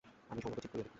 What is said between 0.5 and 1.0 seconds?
ঠিক করিয়া দিব।